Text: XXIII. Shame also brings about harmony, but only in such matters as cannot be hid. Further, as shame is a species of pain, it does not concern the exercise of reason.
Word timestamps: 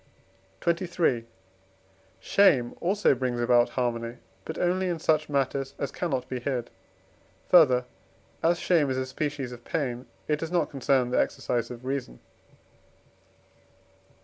XXIII. 0.67 1.27
Shame 2.19 2.73
also 2.81 3.13
brings 3.13 3.39
about 3.39 3.69
harmony, 3.77 4.17
but 4.45 4.57
only 4.57 4.87
in 4.89 4.97
such 4.97 5.29
matters 5.29 5.75
as 5.77 5.91
cannot 5.91 6.27
be 6.27 6.39
hid. 6.39 6.71
Further, 7.49 7.85
as 8.41 8.57
shame 8.57 8.89
is 8.89 8.97
a 8.97 9.05
species 9.05 9.51
of 9.51 9.63
pain, 9.63 10.07
it 10.27 10.39
does 10.39 10.49
not 10.51 10.71
concern 10.71 11.11
the 11.11 11.19
exercise 11.21 11.69
of 11.69 11.85
reason. 11.85 12.19